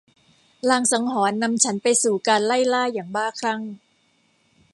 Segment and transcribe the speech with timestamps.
[0.69, 3.61] ลางสังหรณ์นำฉันไปสู่การไล่ล่าอย่างบ้าคลั่ง